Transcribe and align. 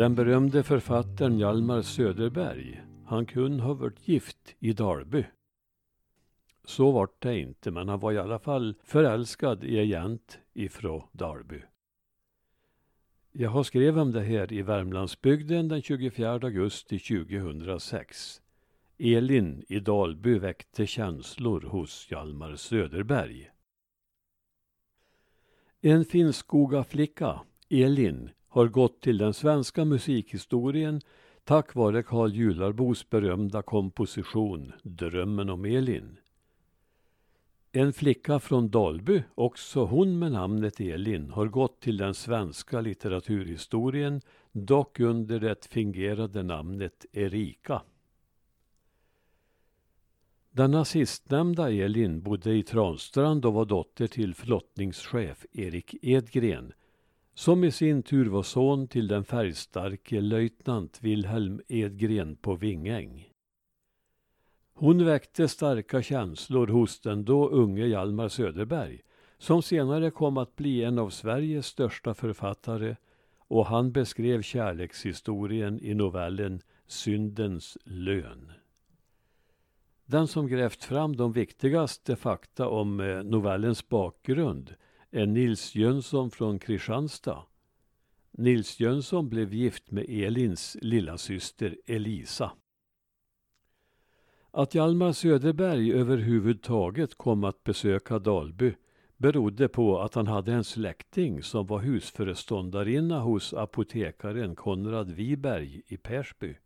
Den 0.00 0.14
berömde 0.14 0.62
författaren 0.62 1.38
Hjalmar 1.38 1.82
Söderberg, 1.82 2.82
han 3.06 3.26
kunde 3.26 3.62
ha 3.62 3.74
varit 3.74 4.08
gift 4.08 4.54
i 4.58 4.72
Dalby. 4.72 5.24
Så 6.64 6.90
vart 6.90 7.22
det 7.22 7.38
inte, 7.38 7.70
men 7.70 7.88
han 7.88 8.00
var 8.00 8.12
i 8.12 8.18
alla 8.18 8.38
fall 8.38 8.74
förälskad 8.84 9.64
i 9.64 9.78
en 9.78 9.88
gent 9.88 10.38
ifrån 10.54 11.02
Dalby. 11.12 11.62
Jag 13.32 13.50
har 13.50 13.62
skrivit 13.62 13.96
om 13.96 14.12
det 14.12 14.22
här 14.22 14.52
i 14.52 14.62
Värmlandsbygden 14.62 15.68
den 15.68 15.82
24 15.82 16.32
augusti 16.32 16.98
2006. 16.98 18.42
Elin 18.98 19.64
i 19.68 19.80
Dalby 19.80 20.38
väckte 20.38 20.86
känslor 20.86 21.60
hos 21.60 22.10
Hjalmar 22.10 22.56
Söderberg. 22.56 23.50
En 25.80 26.04
finskoga 26.04 26.84
flicka, 26.84 27.40
Elin, 27.68 28.30
har 28.50 28.68
gått 28.68 29.00
till 29.00 29.18
den 29.18 29.34
svenska 29.34 29.84
musikhistorien 29.84 31.00
tack 31.44 31.74
vare 31.74 32.02
Carl 32.02 32.32
Jularbos 32.32 33.10
berömda 33.10 33.62
komposition 33.62 34.72
Drömmen 34.82 35.50
om 35.50 35.64
Elin. 35.64 36.16
En 37.72 37.92
flicka 37.92 38.38
från 38.38 38.70
Dalby, 38.70 39.22
också 39.34 39.84
hon 39.84 40.18
med 40.18 40.32
namnet 40.32 40.80
Elin, 40.80 41.30
har 41.30 41.46
gått 41.46 41.80
till 41.80 41.96
den 41.96 42.14
svenska 42.14 42.80
litteraturhistorien, 42.80 44.20
dock 44.52 45.00
under 45.00 45.40
det 45.40 45.66
fingerade 45.66 46.42
namnet 46.42 47.06
Erika. 47.12 47.82
Denna 50.50 50.84
sistnämnda 50.84 51.70
Elin 51.72 52.22
bodde 52.22 52.54
i 52.54 52.62
Transtrand 52.62 53.44
och 53.44 53.54
var 53.54 53.64
dotter 53.64 54.06
till 54.06 54.34
flottningschef 54.34 55.46
Erik 55.52 55.94
Edgren, 56.02 56.72
som 57.34 57.64
i 57.64 57.70
sin 57.70 58.02
tur 58.02 58.26
var 58.26 58.42
son 58.42 58.88
till 58.88 59.08
den 59.08 59.24
färgstarke 59.24 60.20
löjtnant 60.20 60.98
Wilhelm 61.02 61.60
Edgren 61.68 62.36
på 62.36 62.54
Vingäng. 62.54 63.32
Hon 64.74 65.04
väckte 65.04 65.48
starka 65.48 66.02
känslor 66.02 66.66
hos 66.66 67.00
den 67.00 67.24
då 67.24 67.48
unge 67.48 67.86
Hjalmar 67.86 68.28
Söderberg 68.28 69.00
som 69.38 69.62
senare 69.62 70.10
kom 70.10 70.36
att 70.36 70.56
bli 70.56 70.84
en 70.84 70.98
av 70.98 71.10
Sveriges 71.10 71.66
största 71.66 72.14
författare 72.14 72.96
och 73.38 73.66
han 73.66 73.92
beskrev 73.92 74.42
kärlekshistorien 74.42 75.80
i 75.82 75.94
novellen 75.94 76.60
Syndens 76.86 77.78
lön. 77.84 78.52
Den 80.06 80.26
som 80.26 80.46
grävt 80.46 80.84
fram 80.84 81.16
de 81.16 81.32
viktigaste 81.32 82.16
fakta 82.16 82.68
om 82.68 83.00
eh, 83.00 83.22
novellens 83.22 83.88
bakgrund 83.88 84.74
är 85.10 85.26
Nils 85.26 85.74
Jönsson 85.74 86.30
från 86.30 86.58
Kristianstad. 86.58 87.42
Nils 88.30 88.80
Jönsson 88.80 89.28
blev 89.28 89.54
gift 89.54 89.90
med 89.90 90.06
Elins 90.08 90.76
lilla 90.80 91.18
syster 91.18 91.76
Elisa. 91.86 92.52
Att 94.50 94.74
Hjalmar 94.74 95.12
Söderberg 95.12 95.92
överhuvudtaget 95.92 97.14
kom 97.14 97.44
att 97.44 97.64
besöka 97.64 98.18
Dalby 98.18 98.74
berodde 99.16 99.68
på 99.68 100.00
att 100.00 100.14
han 100.14 100.26
hade 100.26 100.52
en 100.52 100.64
släkting 100.64 101.42
som 101.42 101.66
var 101.66 101.78
husföreståndarinna 101.78 103.20
hos 103.20 103.54
apotekaren 103.54 104.54
Konrad 104.54 105.10
Wiberg 105.10 105.82
i 105.86 105.96
Persby. 105.96 106.56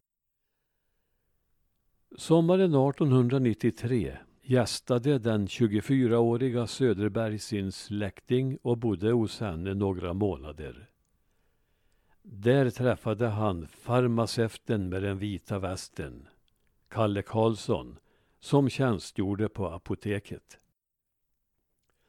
Sommaren 2.17 2.75
1893 2.75 4.19
gästade 4.47 5.19
den 5.19 5.47
24-åriga 5.47 6.67
Söderberg 6.67 7.39
sin 7.39 7.73
släkting 7.73 8.59
och 8.63 8.79
bodde 8.79 9.11
hos 9.11 9.41
henne 9.41 9.75
några 9.75 10.13
månader. 10.13 10.91
Där 12.23 12.71
träffade 12.71 13.27
han 13.27 13.67
farmaceuten 13.67 14.89
med 14.89 15.03
den 15.03 15.19
vita 15.19 15.59
västen, 15.59 16.29
Kalle 16.89 17.23
Karlsson, 17.23 17.99
som 18.41 18.69
tjänstgjorde 18.69 19.49
på 19.49 19.69
apoteket. 19.69 20.59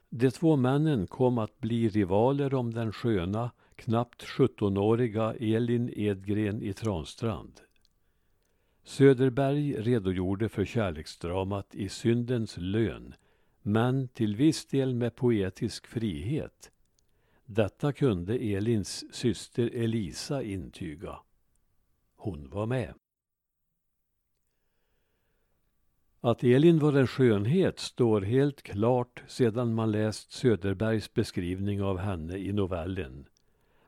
De 0.09 0.31
två 0.31 0.55
männen 0.55 1.07
kom 1.07 1.37
att 1.37 1.59
bli 1.59 1.89
rivaler 1.89 2.53
om 2.53 2.73
den 2.73 2.93
sköna, 2.93 3.51
knappt 3.75 4.23
17-åriga 4.23 5.33
Elin 5.33 5.93
Edgren 5.95 6.61
i 6.61 6.73
Transtrand. 6.73 7.64
Söderberg 8.87 9.81
redogjorde 9.81 10.49
för 10.49 10.65
kärleksdramat 10.65 11.75
i 11.75 11.89
Syndens 11.89 12.57
lön, 12.57 13.13
men 13.61 14.07
till 14.07 14.35
viss 14.35 14.65
del 14.65 14.95
med 14.95 15.15
poetisk 15.15 15.87
frihet. 15.87 16.71
Detta 17.45 17.93
kunde 17.93 18.37
Elins 18.37 19.15
syster 19.15 19.69
Elisa 19.73 20.43
intyga. 20.43 21.19
Hon 22.15 22.49
var 22.49 22.65
med. 22.65 22.93
Att 26.21 26.43
Elin 26.43 26.79
var 26.79 26.93
en 26.93 27.07
skönhet 27.07 27.79
står 27.79 28.21
helt 28.21 28.61
klart 28.61 29.23
sedan 29.27 29.73
man 29.73 29.91
läst 29.91 30.31
Söderbergs 30.31 31.13
beskrivning 31.13 31.83
av 31.83 31.97
henne 31.97 32.37
i 32.37 32.53
novellen. 32.53 33.27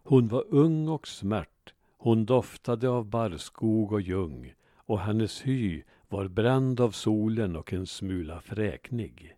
Hon 0.03 0.27
var 0.27 0.45
ung 0.49 0.87
och 0.87 1.07
smärt, 1.07 1.73
hon 1.97 2.25
doftade 2.25 2.89
av 2.89 3.05
barrskog 3.05 3.91
och 3.91 4.01
ljung 4.01 4.53
och 4.87 4.99
hennes 4.99 5.47
hy 5.47 5.83
var 6.09 6.27
bränd 6.27 6.79
av 6.79 6.91
solen 6.91 7.55
och 7.55 7.73
en 7.73 7.87
smula 7.87 8.41
fräknig. 8.41 9.35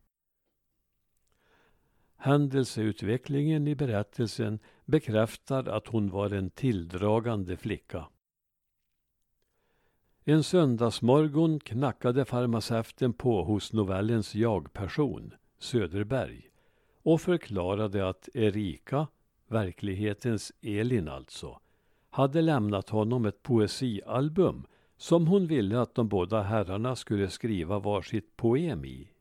Händelseutvecklingen 2.17 3.67
i 3.67 3.75
berättelsen 3.75 4.59
bekräftar 4.85 5.69
att 5.69 5.87
hon 5.87 6.09
var 6.09 6.29
en 6.29 6.49
tilldragande 6.49 7.57
flicka. 7.57 8.07
En 10.23 10.43
söndagsmorgon 10.43 11.59
knackade 11.59 12.25
farmaceuten 12.25 13.13
på 13.13 13.43
hos 13.43 13.73
novellens 13.73 14.35
jag-person, 14.35 15.33
Söderberg, 15.59 16.49
och 17.03 17.21
förklarade 17.21 18.09
att 18.09 18.29
Erika, 18.33 19.07
verklighetens 19.47 20.51
Elin 20.61 21.07
alltså, 21.07 21.59
hade 22.09 22.41
lämnat 22.41 22.89
honom 22.89 23.25
ett 23.25 23.43
poesialbum 23.43 24.65
som 24.99 25.27
hon 25.27 25.47
ville 25.47 25.81
att 25.81 25.95
de 25.95 26.07
båda 26.07 26.41
herrarna 26.41 26.95
skulle 26.95 27.29
skriva 27.29 27.79
varsitt 27.79 28.37
poem 28.37 28.85
i. 28.85 29.11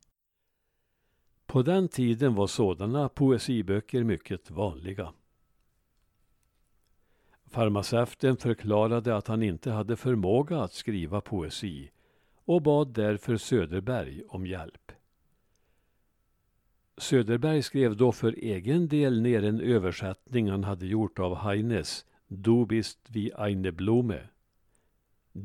På 1.46 1.62
den 1.62 1.88
tiden 1.88 2.34
var 2.34 2.46
sådana 2.46 3.08
poesiböcker 3.08 4.04
mycket 4.04 4.50
vanliga. 4.50 5.12
Farmaceuten 7.46 8.36
förklarade 8.36 9.16
att 9.16 9.28
han 9.28 9.42
inte 9.42 9.70
hade 9.70 9.96
förmåga 9.96 10.60
att 10.60 10.72
skriva 10.72 11.20
poesi 11.20 11.90
och 12.44 12.62
bad 12.62 12.88
därför 12.88 13.36
Söderberg 13.36 14.22
om 14.28 14.46
hjälp. 14.46 14.92
Söderberg 16.96 17.62
skrev 17.62 17.96
då 17.96 18.12
för 18.12 18.32
egen 18.32 18.88
del 18.88 19.22
ner 19.22 19.44
en 19.44 19.60
översättning 19.60 20.50
han 20.50 20.64
hade 20.64 20.86
gjort 20.86 21.18
av 21.18 21.36
Heines 21.36 22.06
Du 22.26 22.66
bist 22.66 22.98
wie 23.08 23.32
eine 23.38 23.72
Blume 23.72 24.28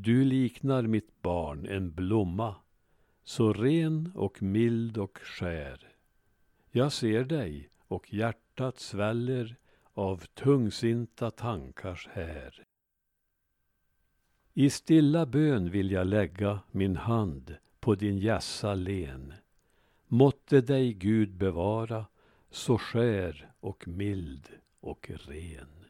du 0.02 0.26
liknar 0.26 0.82
mitt 0.82 1.22
barn 1.22 1.66
en 1.66 1.92
blomma, 1.92 2.56
så 3.24 3.54
ren 3.54 4.12
och 4.16 4.42
mild 4.42 4.98
och 4.98 5.18
skär. 5.18 5.88
Jag 6.72 6.92
ser 6.92 7.24
dig 7.24 7.70
och 7.88 8.14
hjärtat 8.14 8.80
sväller 8.80 9.56
av 9.94 10.26
tungsinta 10.34 11.32
tankars 11.32 12.10
här. 12.12 12.64
I 14.54 14.70
stilla 14.70 15.26
bön 15.26 15.70
vill 15.72 15.92
jag 15.92 16.08
lägga 16.08 16.60
min 16.72 16.96
hand 16.96 17.56
på 17.80 17.96
din 17.96 18.18
hjässa 18.18 18.74
len. 18.74 19.34
Måtte 20.08 20.62
dig 20.62 20.94
Gud 20.94 21.34
bevara, 21.36 22.06
så 22.50 22.78
skär 22.78 23.52
och 23.60 23.88
mild 23.88 24.50
och 24.80 25.12
ren. 25.28 25.83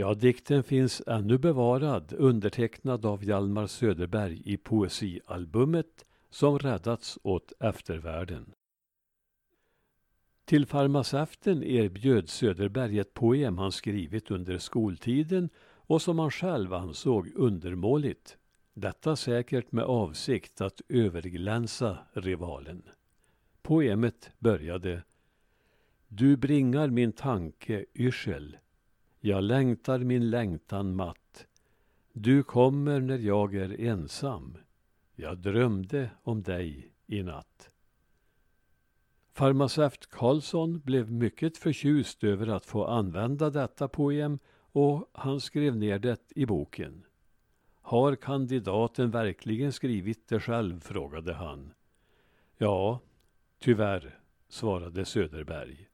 Ja, 0.00 0.14
dikten 0.14 0.62
finns 0.62 1.02
ännu 1.06 1.38
bevarad, 1.38 2.12
undertecknad 2.18 3.06
av 3.06 3.24
Hjalmar 3.24 3.66
Söderberg 3.66 4.42
i 4.44 4.56
poesialbumet 4.56 6.04
som 6.30 6.58
räddats 6.58 7.18
åt 7.22 7.52
eftervärlden. 7.60 8.52
Till 10.44 10.66
farmaceuten 10.66 11.62
erbjöd 11.62 12.28
Söderberg 12.28 12.98
ett 12.98 13.14
poem 13.14 13.58
han 13.58 13.72
skrivit 13.72 14.30
under 14.30 14.58
skoltiden 14.58 15.50
och 15.62 16.02
som 16.02 16.18
han 16.18 16.30
själv 16.30 16.74
ansåg 16.74 17.32
undermåligt. 17.34 18.36
Detta 18.74 19.16
säkert 19.16 19.72
med 19.72 19.84
avsikt 19.84 20.60
att 20.60 20.80
överglänsa 20.88 21.98
rivalen. 22.12 22.82
Poemet 23.62 24.30
började 24.38 25.02
Du 26.08 26.36
bringar 26.36 26.88
min 26.88 27.12
tanke 27.12 27.84
yrsel 27.94 28.56
jag 29.20 29.44
längtar 29.44 29.98
min 29.98 30.30
längtan 30.30 30.96
matt. 30.96 31.46
Du 32.12 32.42
kommer 32.42 33.00
när 33.00 33.18
jag 33.18 33.54
är 33.54 33.80
ensam. 33.80 34.56
Jag 35.14 35.38
drömde 35.38 36.10
om 36.22 36.42
dig 36.42 36.92
i 37.06 37.22
natt. 37.22 37.70
Farmaceut 39.32 40.06
Karlsson 40.06 40.80
blev 40.80 41.12
mycket 41.12 41.56
förtjust 41.56 42.24
över 42.24 42.46
att 42.46 42.66
få 42.66 42.84
använda 42.86 43.50
detta 43.50 43.88
poem 43.88 44.38
och 44.72 45.10
han 45.12 45.40
skrev 45.40 45.76
ner 45.76 45.98
det 45.98 46.32
i 46.34 46.46
boken. 46.46 47.04
Har 47.82 48.16
kandidaten 48.16 49.10
verkligen 49.10 49.72
skrivit 49.72 50.28
det 50.28 50.40
själv? 50.40 50.80
frågade 50.80 51.34
han. 51.34 51.72
Ja, 52.56 53.00
tyvärr, 53.58 54.18
svarade 54.48 55.04
Söderberg. 55.04 55.89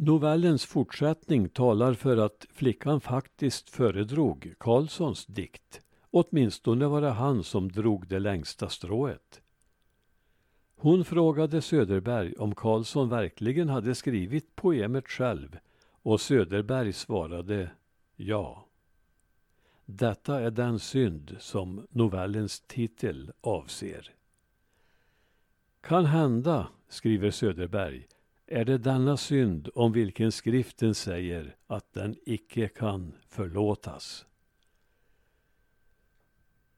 Novellens 0.00 0.64
fortsättning 0.64 1.48
talar 1.48 1.94
för 1.94 2.16
att 2.16 2.46
flickan 2.52 3.00
faktiskt 3.00 3.70
föredrog 3.70 4.54
Karlssons 4.58 5.26
dikt. 5.26 5.80
Åtminstone 6.10 6.86
var 6.86 7.00
det 7.00 7.10
han 7.10 7.44
som 7.44 7.72
drog 7.72 8.06
det 8.08 8.18
längsta 8.18 8.68
strået. 8.68 9.40
Hon 10.76 11.04
frågade 11.04 11.62
Söderberg 11.62 12.34
om 12.34 12.54
Karlsson 12.54 13.08
verkligen 13.08 13.68
hade 13.68 13.94
skrivit 13.94 14.56
poemet 14.56 15.08
själv 15.08 15.58
och 16.02 16.20
Söderberg 16.20 16.92
svarade 16.92 17.70
ja. 18.16 18.66
Detta 19.84 20.40
är 20.40 20.50
den 20.50 20.78
synd 20.78 21.36
som 21.40 21.86
novellens 21.90 22.60
titel 22.60 23.32
avser. 23.40 24.14
Kan 25.80 26.04
hända, 26.04 26.68
skriver 26.88 27.30
Söderberg, 27.30 28.06
är 28.50 28.64
det 28.64 28.78
denna 28.78 29.16
synd 29.16 29.68
om 29.74 29.92
vilken 29.92 30.32
skriften 30.32 30.94
säger 30.94 31.56
att 31.66 31.92
den 31.92 32.16
icke 32.26 32.68
kan 32.68 33.12
förlåtas. 33.28 34.26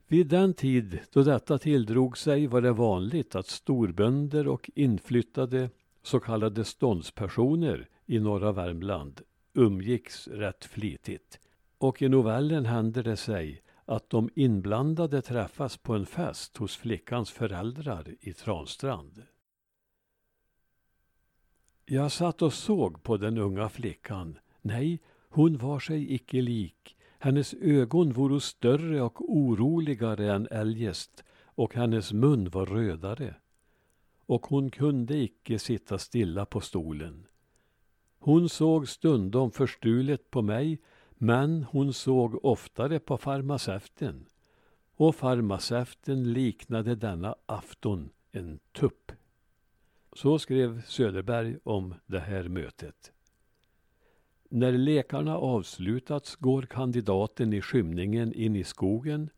Vid 0.06 0.26
den 0.26 0.54
tid 0.54 0.98
då 1.12 1.22
detta 1.22 1.58
tilldrog 1.58 2.18
sig 2.18 2.46
var 2.46 2.60
det 2.60 2.72
vanligt 2.72 3.34
att 3.34 3.46
storbönder 3.46 4.48
och 4.48 4.70
inflyttade 4.74 5.70
så 6.02 6.20
kallade 6.20 6.64
ståndspersoner 6.64 7.88
i 8.06 8.18
norra 8.18 8.52
Värmland 8.52 9.20
umgicks 9.54 10.28
rätt 10.28 10.64
flitigt. 10.64 11.40
Och 11.78 12.02
i 12.02 12.08
novellen 12.08 12.66
händer 12.66 13.02
det 13.02 13.16
sig 13.16 13.62
att 13.84 14.10
de 14.10 14.30
inblandade 14.34 15.22
träffas 15.22 15.76
på 15.76 15.94
en 15.94 16.06
fest 16.06 16.56
hos 16.56 16.76
flickans 16.76 17.30
föräldrar 17.30 18.14
i 18.20 18.32
Transtrand. 18.32 19.22
Jag 21.92 22.12
satt 22.12 22.42
och 22.42 22.52
såg 22.52 23.02
på 23.02 23.16
den 23.16 23.38
unga 23.38 23.68
flickan. 23.68 24.38
Nej, 24.62 25.00
hon 25.28 25.58
var 25.58 25.80
sig 25.80 26.14
icke 26.14 26.40
lik. 26.40 26.96
Hennes 27.18 27.54
ögon 27.54 28.12
voro 28.12 28.40
större 28.40 29.02
och 29.02 29.32
oroligare 29.34 30.32
än 30.34 30.48
eljest 30.50 31.24
och 31.44 31.74
hennes 31.74 32.12
mun 32.12 32.50
var 32.50 32.66
rödare. 32.66 33.34
Och 34.26 34.46
hon 34.46 34.70
kunde 34.70 35.16
icke 35.16 35.58
sitta 35.58 35.98
stilla 35.98 36.46
på 36.46 36.60
stolen. 36.60 37.26
Hon 38.18 38.48
såg 38.48 38.88
stundom 38.88 39.50
förstulet 39.50 40.30
på 40.30 40.42
mig, 40.42 40.78
men 41.10 41.64
hon 41.64 41.92
såg 41.92 42.44
oftare 42.44 42.98
på 42.98 43.18
farmaceuten. 43.18 44.26
Och 44.96 45.14
farmaceuten 45.14 46.32
liknade 46.32 46.94
denna 46.94 47.34
afton 47.46 48.10
en 48.32 48.58
tupp. 48.72 49.12
Så 50.12 50.38
skrev 50.38 50.82
Söderberg 50.82 51.56
om 51.64 51.94
det 52.06 52.20
här 52.20 52.48
mötet. 52.48 53.12
När 54.48 54.72
lekarna 54.72 55.38
avslutats 55.38 56.36
går 56.36 56.62
kandidaten 56.62 57.52
i 57.52 57.60
skymningen 57.60 58.32
in 58.32 58.56
i 58.56 58.64
skogen. 58.64 59.30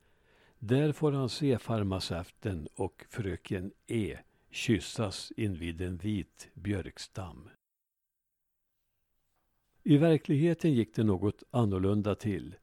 Där 0.59 0.93
får 0.93 1.13
han 1.13 1.29
se 1.29 1.59
farmaceuten 1.59 2.69
och 2.75 3.05
fröken 3.11 3.73
E 3.87 4.19
kyssas 4.51 5.33
invid 5.37 5.81
en 5.81 5.97
vit 5.97 6.49
björkstam. 6.55 7.49
I 9.83 9.97
verkligheten 9.97 10.73
gick 10.73 10.95
det 10.95 11.05
något 11.05 11.43
annorlunda 11.51 12.15
till. 12.15 12.55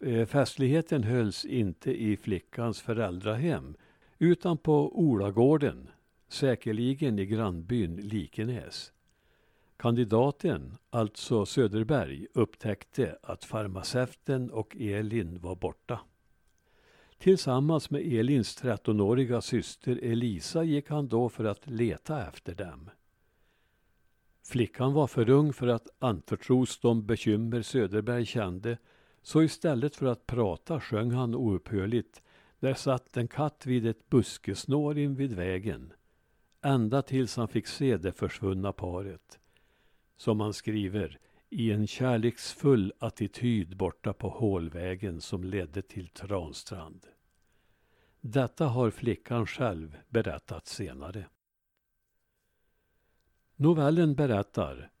Eh, 0.00 0.26
festligheten 0.26 1.02
hölls 1.02 1.44
inte 1.44 2.02
i 2.02 2.16
flickans 2.16 2.80
föräldrahem 2.80 3.76
utan 4.18 4.58
på 4.58 4.98
Olagården, 4.98 5.90
säkerligen 6.32 7.18
i 7.18 7.26
grannbyn 7.26 7.96
Likenäs. 7.96 8.92
Kandidaten, 9.76 10.76
alltså 10.90 11.46
Söderberg, 11.46 12.26
upptäckte 12.34 13.18
att 13.22 13.44
farmaceuten 13.44 14.50
och 14.50 14.76
Elin 14.76 15.38
var 15.40 15.56
borta. 15.56 16.00
Tillsammans 17.18 17.90
med 17.90 18.12
Elins 18.12 18.62
13-åriga 18.62 19.40
syster 19.40 20.00
Elisa 20.02 20.64
gick 20.64 20.90
han 20.90 21.08
då 21.08 21.28
för 21.28 21.44
att 21.44 21.66
leta 21.66 22.28
efter 22.28 22.54
dem. 22.54 22.90
Flickan 24.44 24.92
var 24.92 25.06
för 25.06 25.30
ung 25.30 25.52
för 25.52 25.66
att 25.66 25.88
anförtros 25.98 26.80
de 26.80 27.06
bekymmer 27.06 27.62
Söderberg 27.62 28.26
kände, 28.26 28.78
så 29.22 29.42
istället 29.42 29.96
för 29.96 30.06
att 30.06 30.26
prata 30.26 30.80
sjöng 30.80 31.10
han 31.10 31.34
oupphörligt 31.34 32.22
Där 32.60 32.74
satt 32.74 33.16
en 33.16 33.28
katt 33.28 33.66
vid 33.66 33.86
ett 33.86 34.10
buskesnår 34.10 34.98
invid 34.98 35.32
vägen, 35.32 35.92
ända 36.62 37.02
tills 37.02 37.36
han 37.36 37.48
fick 37.48 37.66
se 37.66 37.96
det 37.96 38.12
försvunna 38.12 38.72
paret. 38.72 39.38
Som 40.16 40.40
han 40.40 40.52
skriver, 40.52 41.18
i 41.50 41.72
en 41.72 41.86
kärleksfull 41.86 42.92
attityd 42.98 43.76
borta 43.76 44.12
på 44.12 44.28
hålvägen 44.28 45.20
som 45.20 45.44
ledde 45.44 45.82
till 45.82 46.08
Transtrand. 46.08 47.06
Detta 48.20 48.66
har 48.66 48.90
flickan 48.90 49.46
själv 49.46 49.98
berättat 50.08 50.66
senare. 50.66 51.26
Novellen 53.56 54.14
berättar 54.14 54.92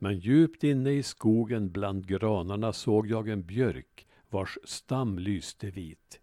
men 0.00 0.18
djupt 0.18 0.64
inne 0.64 0.90
i 0.90 1.02
skogen 1.02 1.70
bland 1.70 2.06
granarna 2.06 2.72
såg 2.72 3.06
jag 3.06 3.28
en 3.28 3.42
björk 3.42 4.06
vars 4.28 4.58
stam 4.64 5.18
lyste 5.18 5.70
vit. 5.70 6.20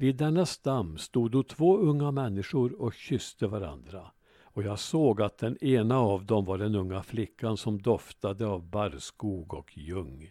Vid 0.00 0.16
denna 0.16 0.46
stam 0.46 0.98
stod 0.98 1.30
då 1.30 1.42
två 1.42 1.78
unga 1.78 2.10
människor 2.10 2.82
och 2.82 2.94
kysste 2.94 3.46
varandra 3.46 4.10
och 4.42 4.62
jag 4.62 4.78
såg 4.78 5.22
att 5.22 5.38
den 5.38 5.64
ena 5.64 5.98
av 5.98 6.26
dem 6.26 6.44
var 6.44 6.58
den 6.58 6.74
unga 6.74 7.02
flickan 7.02 7.56
som 7.56 7.82
doftade 7.82 8.46
av 8.46 8.70
barrskog 8.70 9.54
och 9.54 9.78
ljung. 9.78 10.30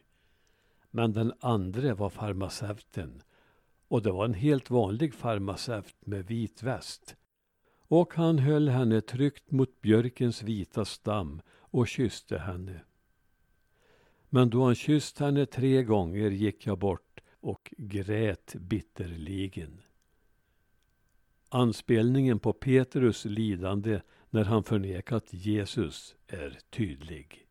Men 0.91 1.13
den 1.13 1.33
andra 1.39 1.95
var 1.95 2.09
farmaceuten 2.09 3.21
och 3.87 4.01
det 4.01 4.11
var 4.11 4.25
en 4.25 4.33
helt 4.33 4.69
vanlig 4.69 5.13
farmaceut 5.13 5.95
med 5.99 6.25
vit 6.25 6.63
väst 6.63 7.15
och 7.87 8.13
han 8.13 8.39
höll 8.39 8.69
henne 8.69 9.01
tryckt 9.01 9.51
mot 9.51 9.81
björkens 9.81 10.43
vita 10.43 10.85
stam 10.85 11.41
och 11.49 11.87
kysste 11.87 12.37
henne. 12.37 12.81
Men 14.29 14.49
då 14.49 14.65
han 14.65 14.75
kysst 14.75 15.19
henne 15.19 15.45
tre 15.45 15.83
gånger 15.83 16.31
gick 16.31 16.67
jag 16.67 16.77
bort 16.77 17.06
och 17.47 17.73
grät 17.77 18.55
bitterligen. 18.55 19.81
Anspelningen 21.49 22.39
på 22.39 22.53
Petrus 22.53 23.25
lidande 23.25 24.01
när 24.29 24.43
han 24.43 24.63
förnekat 24.63 25.33
Jesus 25.33 26.15
är 26.27 26.59
tydlig. 26.69 27.47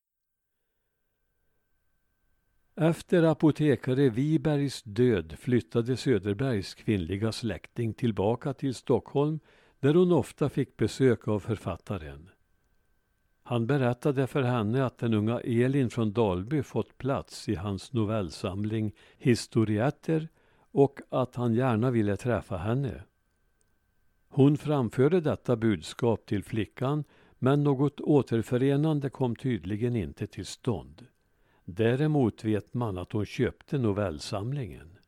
Efter 2.74 3.22
apotekare 3.22 4.08
Wibergs 4.08 4.82
död 4.82 5.38
flyttade 5.38 5.96
Söderbergs 5.96 6.74
kvinnliga 6.74 7.32
släkting 7.32 7.94
tillbaka 7.94 8.54
till 8.54 8.74
Stockholm 8.74 9.40
där 9.80 9.94
hon 9.94 10.12
ofta 10.12 10.48
fick 10.48 10.76
besök 10.76 11.28
av 11.28 11.40
författaren. 11.40 12.30
Han 13.48 13.66
berättade 13.66 14.26
för 14.26 14.42
henne 14.42 14.84
att 14.84 14.98
den 14.98 15.14
unga 15.14 15.40
Elin 15.40 15.90
från 15.90 16.12
Dalby 16.12 16.62
fått 16.62 16.98
plats 16.98 17.48
i 17.48 17.54
hans 17.54 17.92
novellsamling 17.92 18.92
Historietter 19.18 20.28
och 20.72 21.00
att 21.08 21.36
han 21.36 21.54
gärna 21.54 21.90
ville 21.90 22.16
träffa 22.16 22.56
henne. 22.56 23.02
Hon 24.28 24.56
framförde 24.56 25.20
detta 25.20 25.56
budskap 25.56 26.26
till 26.26 26.44
flickan 26.44 27.04
men 27.38 27.64
något 27.64 28.00
återförenande 28.00 29.10
kom 29.10 29.36
tydligen 29.36 29.96
inte 29.96 30.26
till 30.26 30.46
stånd. 30.46 31.06
Däremot 31.64 32.44
vet 32.44 32.74
man 32.74 32.98
att 32.98 33.12
hon 33.12 33.26
köpte 33.26 33.78
novellsamlingen. 33.78 34.98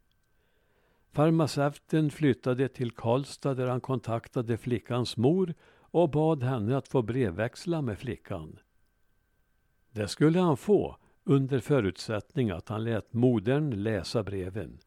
Farmaceuten 1.12 2.11
flyttade 2.11 2.68
till 2.68 2.90
Karlstad 2.90 3.54
där 3.54 3.66
han 3.66 3.80
kontaktade 3.80 4.57
flickans 4.57 5.16
mor 5.16 5.54
och 5.90 6.11
bad 6.11 6.42
henne 6.42 6.76
att 6.76 6.88
få 6.88 7.02
brevväxla 7.02 7.83
med 7.83 7.99
flickan. 7.99 8.59
Det 9.90 10.09
skulle 10.09 10.40
han 10.40 10.57
få 10.57 10.97
under 11.25 11.61
förutsättning 11.61 12.50
att 12.50 12.68
han 12.68 12.85
lät 12.85 13.12
modern 13.12 13.71
läsa 13.83 14.23
breven. 14.23 14.78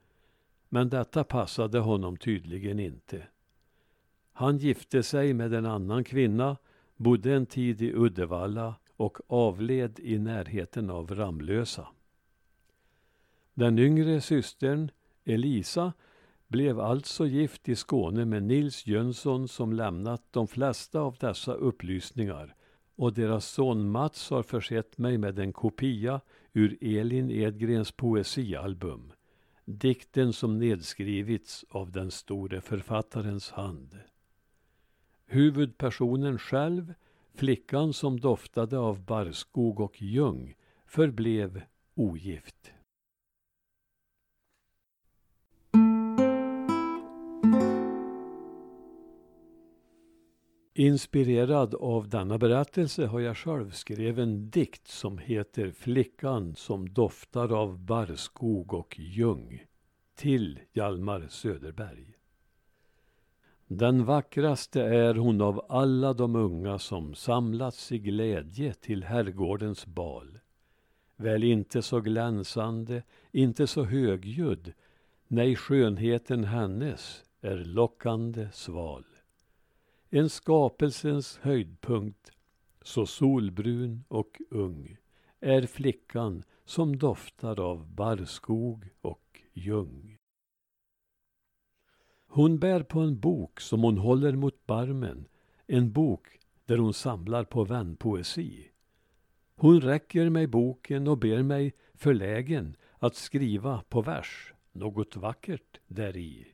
Men 0.69 0.89
detta 0.89 1.23
passade 1.23 1.79
honom 1.79 2.17
tydligen 2.17 2.79
inte. 2.79 3.27
Han 4.33 4.57
gifte 4.57 5.03
sig 5.03 5.33
med 5.33 5.53
en 5.53 5.65
annan 5.65 6.03
kvinna, 6.03 6.57
bodde 6.95 7.33
en 7.33 7.45
tid 7.45 7.81
i 7.81 7.93
Uddevalla 7.93 8.75
och 8.95 9.17
avled 9.27 9.99
i 9.99 10.17
närheten 10.17 10.89
av 10.89 11.15
Ramlösa. 11.15 11.87
Den 13.53 13.79
yngre 13.79 14.21
systern, 14.21 14.91
Elisa, 15.23 15.93
blev 16.51 16.79
alltså 16.79 17.27
gift 17.27 17.69
i 17.69 17.75
Skåne 17.75 18.25
med 18.25 18.43
Nils 18.43 18.87
Jönsson 18.87 19.47
som 19.47 19.73
lämnat 19.73 20.23
de 20.31 20.47
flesta 20.47 20.99
av 20.99 21.15
dessa 21.19 21.53
upplysningar 21.53 22.55
och 22.95 23.13
deras 23.13 23.45
son 23.45 23.91
Mats 23.91 24.29
har 24.29 24.43
försett 24.43 24.97
mig 24.97 25.17
med 25.17 25.39
en 25.39 25.53
kopia 25.53 26.21
ur 26.53 26.77
Elin 26.81 27.31
Edgrens 27.31 27.91
poesialbum. 27.91 29.13
Dikten 29.65 30.33
som 30.33 30.59
nedskrivits 30.59 31.65
av 31.69 31.91
den 31.91 32.11
store 32.11 32.61
författarens 32.61 33.51
hand. 33.51 33.99
Huvudpersonen 35.25 36.39
själv, 36.39 36.93
flickan 37.35 37.93
som 37.93 38.19
doftade 38.19 38.77
av 38.77 39.05
barrskog 39.05 39.79
och 39.79 40.01
ljung, 40.01 40.55
förblev 40.85 41.61
ogift. 41.95 42.71
Inspirerad 50.81 51.75
av 51.75 52.09
denna 52.09 52.37
berättelse 52.37 53.05
har 53.05 53.19
jag 53.19 53.37
själv 53.37 53.71
skrivit 53.71 54.17
en 54.17 54.49
dikt 54.49 54.87
som 54.87 55.17
heter 55.17 55.71
Flickan 55.71 56.55
som 56.55 56.93
doftar 56.93 57.53
av 57.53 57.79
barrskog 57.79 58.73
och 58.73 58.99
ljung 58.99 59.65
till 60.15 60.59
Hjalmar 60.73 61.27
Söderberg. 61.29 62.13
Den 63.67 64.05
vackraste 64.05 64.81
är 64.81 65.15
hon 65.15 65.41
av 65.41 65.65
alla 65.69 66.13
de 66.13 66.35
unga 66.35 66.79
som 66.79 67.15
samlats 67.15 67.91
i 67.91 67.99
glädje 67.99 68.73
till 68.73 69.03
herrgårdens 69.03 69.85
bal. 69.85 70.39
Väl 71.15 71.43
inte 71.43 71.81
så 71.81 71.99
glänsande, 71.99 73.03
inte 73.31 73.67
så 73.67 73.83
högljudd, 73.83 74.73
nej 75.27 75.55
skönheten 75.55 76.43
hennes 76.43 77.23
är 77.41 77.57
lockande 77.57 78.47
sval. 78.53 79.05
En 80.13 80.29
skapelsens 80.29 81.37
höjdpunkt, 81.37 82.31
så 82.81 83.05
solbrun 83.05 84.03
och 84.07 84.41
ung, 84.49 84.97
är 85.39 85.65
flickan 85.65 86.43
som 86.65 86.97
doftar 86.97 87.59
av 87.59 87.87
barrskog 87.87 88.89
och 89.01 89.41
ljung. 89.53 90.17
Hon 92.27 92.59
bär 92.59 92.83
på 92.83 92.99
en 92.99 93.19
bok 93.19 93.61
som 93.61 93.83
hon 93.83 93.97
håller 93.97 94.35
mot 94.35 94.65
barmen, 94.65 95.27
en 95.67 95.91
bok 95.91 96.39
där 96.65 96.77
hon 96.77 96.93
samlar 96.93 97.43
på 97.43 97.63
vänpoesi. 97.63 98.71
Hon 99.55 99.81
räcker 99.81 100.29
mig 100.29 100.47
boken 100.47 101.07
och 101.07 101.17
ber 101.17 101.43
mig 101.43 101.73
förlägen 101.93 102.75
att 102.99 103.15
skriva 103.15 103.83
på 103.89 104.01
vers 104.01 104.53
något 104.71 105.15
vackert 105.15 105.79
däri. 105.87 106.50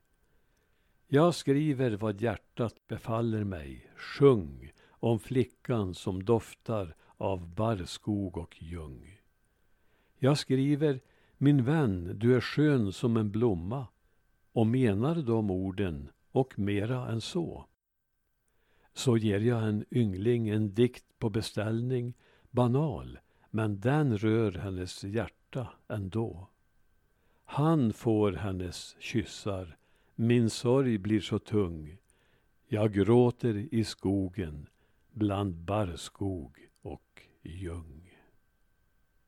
Jag 1.09 1.35
skriver 1.35 1.91
vad 1.91 2.21
hjärtat 2.21 2.87
befaller 2.87 3.43
mig, 3.43 3.91
sjung 3.95 4.71
om 4.89 5.19
flickan 5.19 5.93
som 5.93 6.23
doftar 6.23 6.95
av 7.17 7.55
barrskog 7.55 8.37
och 8.37 8.63
ljung. 8.63 9.19
Jag 10.17 10.37
skriver, 10.37 10.99
min 11.37 11.63
vän, 11.63 12.11
du 12.15 12.35
är 12.35 12.41
skön 12.41 12.93
som 12.93 13.17
en 13.17 13.31
blomma 13.31 13.87
och 14.51 14.67
menar 14.67 15.15
de 15.15 15.51
orden 15.51 16.09
och 16.31 16.59
mera 16.59 17.07
än 17.07 17.21
så. 17.21 17.65
Så 18.93 19.17
ger 19.17 19.39
jag 19.39 19.67
en 19.67 19.85
yngling 19.91 20.49
en 20.49 20.73
dikt 20.73 21.19
på 21.19 21.29
beställning, 21.29 22.13
banal, 22.51 23.19
men 23.49 23.79
den 23.79 24.17
rör 24.17 24.51
hennes 24.51 25.03
hjärta 25.03 25.67
ändå. 25.87 26.47
Han 27.43 27.93
får 27.93 28.31
hennes 28.31 28.95
kyssar 28.99 29.77
min 30.19 30.49
sorg 30.49 30.97
blir 30.97 31.21
så 31.21 31.39
tung. 31.39 31.97
Jag 32.67 32.93
gråter 32.93 33.67
i 33.71 33.83
skogen 33.83 34.67
bland 35.11 35.55
barrskog 35.55 36.57
och 36.81 37.21
ljung. 37.41 38.06